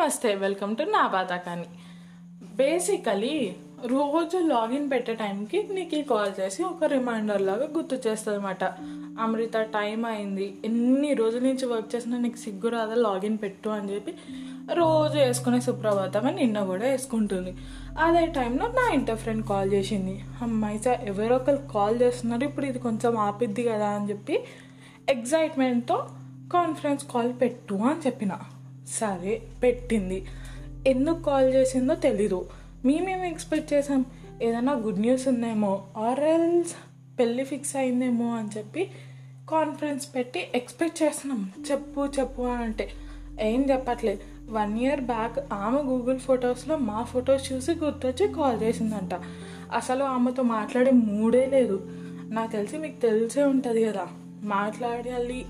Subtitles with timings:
[0.00, 1.68] నమస్తే welcome to నా బాధాకాని
[2.56, 3.36] basically
[3.92, 8.64] రోజు లాగిన్ పెట్టే టైంకి నీకు కాల్ చేసి ఒక రిమైండర్ లాగా గుర్తు చేస్తుంది అనమాట
[9.24, 10.46] అమృత టైం అయింది.
[10.68, 14.12] ఎన్ని రోజుల నుంచి వర్క్ చేసినా నీకు సిగ్గు రాదా లాగిన్ పెట్టు అని చెప్పి
[14.80, 17.54] రోజు వేసుకునే సుప్రభాతం అని నిన్న కూడా వేసుకుంటుంది.
[18.06, 20.16] అదే టైంలో నా ఇంటర్ ఫ్రెండ్ కాల్ చేసింది.
[20.46, 24.36] అమ్మాయి సార్ ఎవరో ఒకరు కాల్ చేస్తున్నారు ఇప్పుడు ఇది కొంచెం ఆపిద్ది కదా అని చెప్పి
[25.14, 25.98] ఎగ్జైట్మెంట్తో
[26.56, 28.34] కాన్ఫరెన్స్ కాల్ పెట్టు అని చెప్పిన.
[28.86, 30.26] సరే పెట్టింది.
[30.86, 32.48] ఎందుకు కాల్ చేసిందో తెలీదు.
[32.84, 34.04] మేమేమి ఎక్స్పెక్ట్ చేసాం
[34.42, 36.74] ఏదైనా గుడ్ న్యూస్ ఉందేమో ఆర్ ఎల్స్
[37.18, 38.90] పెళ్ళి ఫిక్స్ అయిందేమో అని చెప్పి
[39.50, 41.52] కాన్ఫరెన్స్ పెట్టి ఎక్స్పెక్ట్ చేస్తున్నాం.
[41.70, 42.90] చెప్పు చెప్పు అని అంటే
[43.40, 44.20] ఏం చెప్పట్లేదు.
[44.50, 49.10] వన్ ఇయర్ బ్యాక్ ఆమె గూగుల్ ఫొటోస్లో మా ఫొటోస్ చూసి గుర్తొచ్చి కాల్ చేసిందంట.
[49.74, 51.86] అసలు ఆమెతో మాట్లాడే మూడే లేదు.
[52.28, 54.08] నాకు తెలిసి మీకు తెలిసే ఉంటుంది కదా.
[54.42, 55.46] మాట్లాడాలి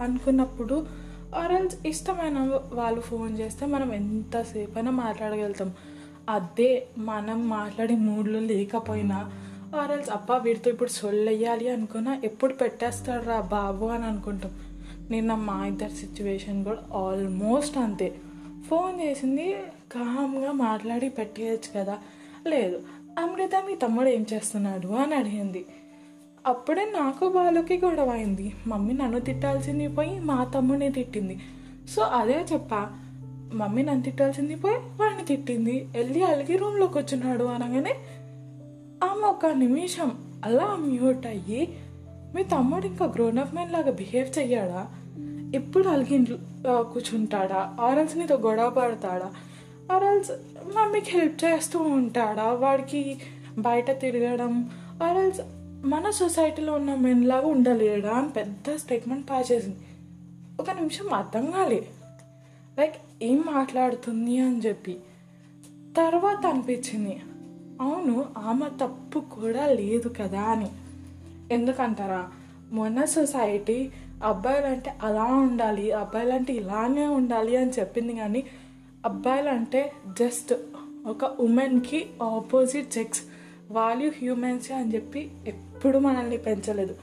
[0.00, 1.03] అనుకున్నప్పుడు
[1.34, 5.72] ఆర్ఎల్స్ ఇష్టమైన వాళ్ళు ఫోన్ చేస్తే మనం ఎంతసేపు అయినా మాట్లాడగలుగుతాం.
[6.28, 9.32] అదే మనం మాట్లాడే మూడ్లో లేకపోయినా
[9.80, 14.52] ఆర్ఎల్స్ అబ్బా వీడితో ఇప్పుడు సొల్లెయ్యాలి అనుకున్నా ఎప్పుడు పెట్టేస్తాడు రా బాబు అని అనుకుంటాం.
[15.10, 18.14] నిన్న మా ఇద్దరి సిచ్యువేషన్ కూడా ఆల్మోస్ట్ అంతే.
[18.70, 19.56] ఫోన్ చేసింది
[19.92, 21.98] కామ్గా మాట్లాడి పెట్టేయచ్చు కదా.
[22.46, 22.82] లేదు
[23.18, 24.88] అమృత మీ తమ్ముడు ఏం చేస్తున్నాడు?
[24.88, 25.66] అని అడిగింది.
[26.46, 28.54] అప్పుడే నాకు బాలుకి గొడవ అయింది.
[28.66, 31.40] మమ్మీ నన్ను తిట్టాల్సింది పోయి మా తమ్ముడిని తిట్టింది.
[31.96, 32.90] సో అదే చెప్పా
[33.54, 35.88] మమ్మీ నన్ను తిట్టాల్సింది పోయి వాడిని తిట్టింది.
[35.92, 37.94] వెళ్ళి అలిగి రూమ్లో కూర్చున్నాడు అనగానే
[39.04, 40.10] ఆమె ఒక నిమిషం
[40.44, 41.78] అలా మ్యూట్ అయ్యి
[42.34, 44.88] మీ తమ్ముడు ఇంకా గ్రోన్ అప్ మ్యాన్ లాగా బిహేవ్ చెయ్యాడా?
[45.54, 47.76] ఎప్పుడు అలిగి కూర్చుంటాడా?
[47.80, 49.34] ఆరల్స్ నీతో గొడవ పడతాడా?
[49.92, 50.30] ఆరల్స్
[50.76, 52.52] మమ్మీకి హెల్ప్ చేస్తూ ఉంటాడా?
[52.52, 53.18] వాడికి
[53.58, 54.70] బయట తిరగడం?
[55.02, 55.40] ఆరల్స్
[55.84, 59.76] మన సొసైటీలో ఉన్న మెన్ లాగా ఉండలేడా అని పెద్ద స్టేట్మెంట్ పాస్ చేసింది.
[60.60, 61.88] ఒక నిమిషం అర్థం కాలే.
[62.78, 64.98] లైక్ ఏం మాట్లాడుతుంది అని చెప్పి.
[65.96, 67.20] తర్వాత అనిపించింది.
[67.80, 70.70] అవును ఆమె తప్పు కూడా లేదు కదా అని.
[71.54, 72.30] ఎందుకంటారా?
[72.72, 73.90] మొన్న సొసైటీ
[74.24, 78.44] అబ్బాయిలంటే అలా ఉండాలి అబ్బాయిలంటే ఇలానే ఉండాలి అని చెప్పింది కానీ
[79.06, 80.54] అబ్బాయిలంటే జస్ట్
[81.06, 83.22] ఒక ఉమెన్కి ఆపోజిట్ సెక్స్
[83.70, 86.94] వాల్యూ హ్యూమెన్స్ అని చెప్పి ఎప్పుడు మనల్ని పెంచలేదు.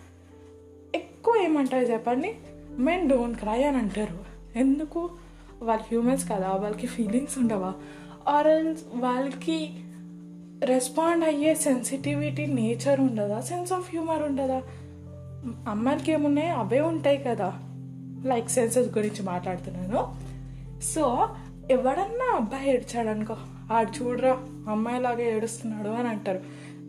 [0.95, 2.35] ఎక్కువ ఏమంటారు చెప్పండి?
[2.79, 4.19] మెన్ డోంట్ క్రై అని అంటారు.
[4.57, 5.09] ఎందుకు?
[5.61, 7.73] వాళ్ళు హ్యూమన్స్ కదా వాళ్ళకి ఫీలింగ్స్ ఉండవా?
[8.27, 9.83] ఆర్ వాళ్ళకి
[10.63, 13.41] రెస్పాండ్ అయ్యే సెన్సిటివిటీ నేచర్ ఉండదా?
[13.41, 14.63] సెన్స్ ఆఫ్ హ్యూమర్ ఉండదా?
[15.69, 16.49] అమ్మాయిలకి ఏమున్నాయి?
[16.49, 17.59] అవే ఉంటాయి కదా.
[18.25, 20.15] లైక్ సెన్సెస్ గురించి మాట్లాడుతున్నాను.
[20.81, 21.29] సో
[21.71, 23.35] ఎవడన్నా అబ్బాయి ఏడ్చాడనుకో
[23.71, 26.39] ఆడు చూడరా అమ్మాయిలాగా ఏడుస్తున్నాడు అని అంటారు.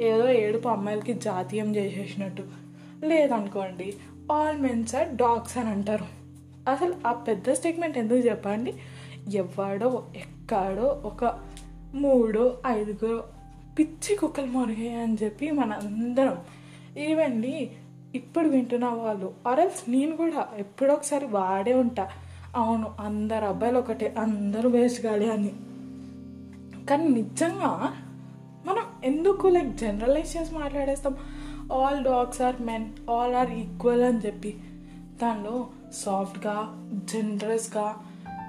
[0.03, 2.43] ఏదో ఏడుపు అమ్మాయిలకి జాతీయం చేసేసినట్టు.
[3.05, 3.95] లేదనుకోండి
[4.33, 6.05] ఆల్ మెన్స్ ఆర్ డాగ్స్ అని అంటారు.
[6.71, 8.75] అసలు ఆ పెద్ద స్టేట్మెంట్ ఎందుకు చెప్పండి?
[9.33, 11.39] ఎవడో ఎక్కడో ఒక
[11.95, 13.25] మూడో ఐదుగురు
[13.79, 16.39] పిచ్చి కుక్కలు మొరిగాయి అని చెప్పి మన అందరం
[16.99, 17.71] ఈవెన్లీ
[18.15, 22.09] ఇప్పుడు వింటున్న వాళ్ళు ఆర్ఎల్స్ నేను కూడా ఎప్పుడో ఒకసారి వాడే ఉంటా.
[22.57, 25.53] అవును అందరు అబ్బాయిలు ఒకటే అందరూ వేస్ట్ గాలి అని.
[26.91, 27.97] కానీ నిజంగా
[28.67, 31.17] మనం ఎందుకు లైక్ జనరలైజ్ చేసి మాట్లాడేస్తాం?
[31.73, 34.61] All dogs are men all are equal అని చెప్పి.
[35.23, 36.57] దానిలో సాఫ్ట్గా
[36.93, 37.97] జనరస్గా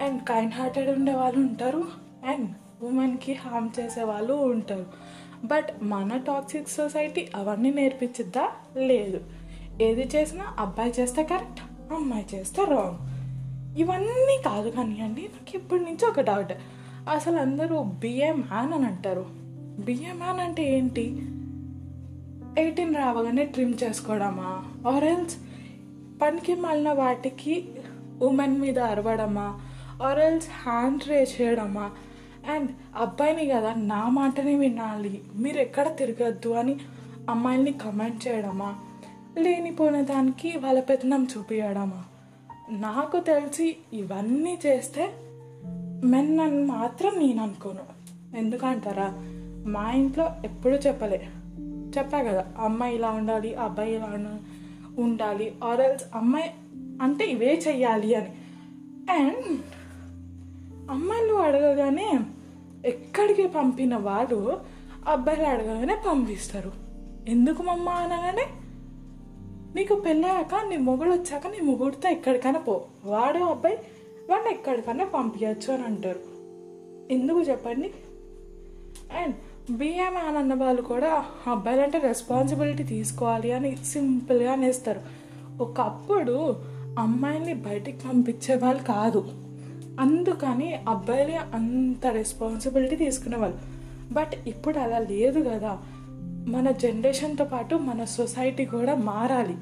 [0.03, 1.83] అండ్ కైండ్ హార్టెడ్ ఉండే వాళ్ళు ఉంటారు.
[2.25, 2.49] అండ్
[2.83, 4.85] ఉమెన్కి హామ్ చేసే వాళ్ళు ఉంటారు.
[5.43, 8.49] బట్ మన టాక్సిక్ సొసైటీ అవన్నీ నేర్పించిద్దా?
[8.77, 9.21] లేదు.
[9.81, 13.13] ఏది చేసినా అబ్బాయి చేస్తే కరెక్ట్ అమ్మాయి చేస్తే రాంగ్
[13.79, 16.53] ఇవన్నీ కాదు కానివ్వండి నాకు ఇప్పటి నుంచి ఒక డౌట్
[17.09, 19.25] అసలు అందరూ బిఏ మ్యాన్ అని అంటారు.
[19.85, 21.01] బిఏ మ్యాన్ అంటే ఏంటి?
[22.61, 24.65] ఎయిటీన్ రావగానే ట్రిమ్ చేసుకోవడమా?
[24.89, 25.37] ఆర్ ఎల్స్
[26.21, 27.65] పనికి మళ్ళిన వాటికి
[28.21, 29.61] ఉమెన్ మీద అరవడమా?
[30.03, 31.91] ఆర్ ఎల్స్ హ్యాండ్ రే చేయడమా?
[32.53, 35.21] అండ్ అబ్బాయిని కదా నా మాటనే వినాలి.
[35.35, 36.75] మీరు ఎక్కడ తిరగద్దు అని
[37.29, 38.75] అమ్మాయిల్ని కమెంట్ చేయడమా?
[39.37, 42.03] లేనిపోయిన దానికి వాళ్ళ పెత్తనం చూపించడమా
[42.69, 45.13] నాకు తెలిసి ఇవన్నీ చేస్తే
[46.03, 48.03] మెన్ అని మాత్రం నేను అనుకోను.
[48.37, 49.13] ఎందుకంటారా?
[49.71, 51.29] మా ఇంట్లో ఎప్పుడూ చెప్పలే.
[51.97, 54.39] చెప్పా కదా అమ్మాయి ఇలా ఉండాలి అబ్బాయి ఇలా ఉండాలి
[55.01, 56.51] ఉండాలి ఆర్ఎల్స్ అమ్మాయి
[57.01, 58.29] అంటే ఇవే చెయ్యాలి అని.
[59.11, 59.59] అండ్
[60.91, 62.19] అమ్మాయిలు అడగగానే
[62.85, 64.57] ఎక్కడికి పంపిన వాడు
[65.07, 66.71] అబ్బాయిలు అడగగానే పంపిస్తారు.
[67.27, 68.45] ఎందుకు మమ్మ అనగానే?
[69.75, 72.83] నీకు పెళ్ళాక నీ మొగుడు వచ్చాక నీ మొగుడితో ఎక్కడికైనా పో.
[73.05, 73.77] వాడు అబ్బాయి
[74.29, 76.19] వాడిని ఎక్కడికైనా పంపించచ్చు అని అంటారు.
[77.13, 77.91] ఎందుకు చెప్పండి?
[79.17, 79.35] అండ్
[79.71, 85.01] బిఏం అని అన్న వాళ్ళు కూడా అబ్బాయిలంటే రెస్పాన్సిబిలిటీ తీసుకోవాలి అని సింపుల్గా అనేస్తారు.
[85.63, 86.55] ఒకప్పుడు
[86.99, 89.25] అమ్మాయిని బయటికి పంపించే వాళ్ళు కాదు.
[89.99, 93.57] అందుకని అబ్బాయిలే అంత రెస్పాన్సిబిలిటీ తీసుకునేవాళ్ళు
[94.13, 95.79] బట్ ఇప్పుడు అలా లేదు కదా.
[96.47, 99.57] మన జనరేషన్తో పాటు మన సొసైటీ కూడా మారాలి.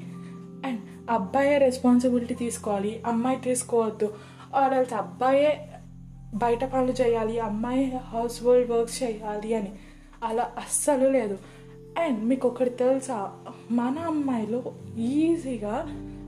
[0.66, 0.80] అండ్
[1.10, 3.02] అబ్బాయే రెస్పాన్సిబిలిటీ తీసుకోవాలి.
[3.06, 4.12] అమ్మాయి తీసుకోవద్దు.
[4.54, 5.68] ఆర్ ఎల్స్ అబ్బాయే
[6.34, 9.72] బయట పనులు చేయాలి అమ్మాయి హౌస్ హోల్డ్ వర్క్స్ చేయాలి అని.
[10.24, 11.38] అలా అస్సలు లేదు.
[11.98, 13.32] అండ్ మీకు ఒకటి తెలుసా?
[13.70, 14.62] మన అమ్మాయిలు
[14.98, 15.86] ఈజీగా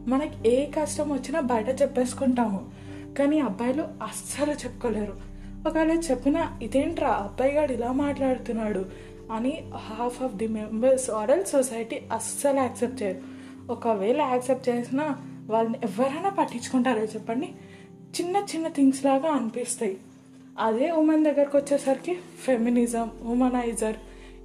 [0.09, 2.71] మనకి ఏ కష్టం వచ్చినా బయట చెప్పేసుకుంటాము.
[3.19, 5.17] కానీ అబ్బాయిలు అస్సలు చెప్పుకోలేరు.
[5.69, 8.85] ఒకవేళ చెప్పినా ఇదేంట్రా అబ్బాయి గారు ఇలా మాట్లాడుతున్నాడు
[9.33, 13.21] అని half of the members aural society అస్సలు యాక్సెప్ట్ చేయరు.
[13.73, 15.17] ఒకవేళ యాక్సెప్ట్ చేసినా
[15.47, 17.55] వాళ్ళని ఎవరైనా పట్టించుకుంటారో చెప్పండి.
[18.17, 19.97] చిన్న చిన్న థింగ్స్ లాగా అనిపిస్తాయి.
[20.59, 22.15] అదే ఉమెన్ దగ్గరకు వచ్చేసరికి
[22.45, 23.97] ఫెమినిజం ఉమనైజర్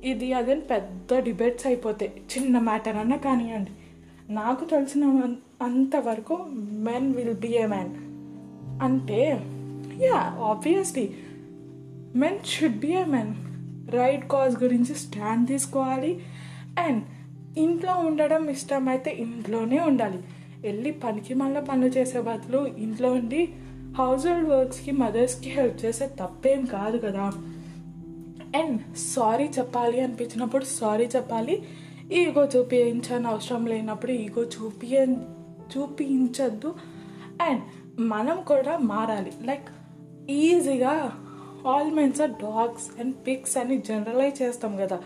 [0.03, 3.71] ఇది అదే పెద్ద డిబేట్స్ అయిపోతాయి చిన్న మ్యాటర్ అన్నా కానివ్వండి.
[4.33, 5.05] నాకు తెలిసిన
[5.61, 6.35] అంతవరకు
[6.87, 7.93] men will be a man
[8.83, 9.21] అంటే
[10.01, 11.05] yeah obviously
[12.15, 13.31] men should be a men
[13.91, 16.11] right cause గురించి స్టాండ్ తీసుకోవాలి.
[16.79, 17.03] అండ్
[17.59, 20.19] ఇంట్లో ఉండడం ఇష్టమైతే ఇంట్లోనే ఉండాలి.
[20.59, 23.53] వెళ్ళి పనికి మళ్ళీ పనులు చేసే బదులు ఇంట్లో ఉండి
[23.97, 27.31] హౌస్ హోల్డ్ వర్క్స్కి మదర్స్కి హెల్ప్ చేసే తప్పేం కాదు కదా.
[28.55, 31.63] అండ్ సారీ చెప్పాలి అనిపించినప్పుడు సారీ చెప్పాలి.
[32.11, 35.05] ఈగో చూపించని అవసరం లేనప్పుడు ఈగో చూపియ
[35.77, 36.75] చూపించద్దు.
[37.41, 37.61] అండ్
[38.01, 39.31] మనం కూడా మారాలి.
[39.41, 39.69] లైక్
[40.29, 41.19] ఈజీగా
[41.67, 44.99] all mens are dogs and pigs అని జనరలైజ్ చేస్తాం కదా.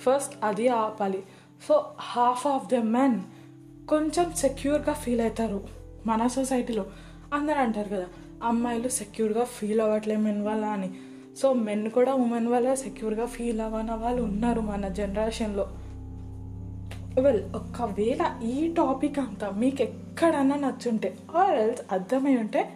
[0.00, 1.22] ఫస్ట్ అది ఆపాలి.
[1.68, 3.20] So half of the men
[3.88, 5.64] కొంచెం సెక్యూర్గా ఫీల్ అవుతారు.
[6.06, 6.86] మన సొసైటీలో
[7.32, 8.06] అందరూ అంటారు కదా
[8.42, 10.90] అమ్మాయిలు సెక్యూర్గా ఫీల్ అవ్వట్లేదు మెన్ వల్ల అని.
[11.36, 15.68] సో మెన్ కూడా ఉమెన్ వల్ల సెక్యూర్గా ఫీల్ అవ్వని వాళ్ళు ఉన్నారు మన జనరేషన్లో
[17.20, 22.72] వెల్ ఒకవేళ ఈ టాపిక్ అంతా మీకు ఎక్కడన్నా నచ్చుంటే ఆర్ ఎల్స్ అర్థమై ఉంటే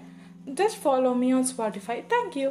[0.49, 2.50] just follow me on Spotify thank you